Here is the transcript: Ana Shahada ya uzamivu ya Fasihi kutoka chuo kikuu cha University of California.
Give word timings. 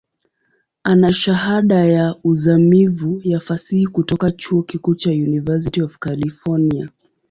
Ana 0.83 1.13
Shahada 1.13 1.85
ya 1.85 2.15
uzamivu 2.23 3.21
ya 3.23 3.39
Fasihi 3.39 3.87
kutoka 3.87 4.31
chuo 4.31 4.63
kikuu 4.63 4.95
cha 4.95 5.11
University 5.11 5.81
of 5.81 5.97
California. 5.99 6.89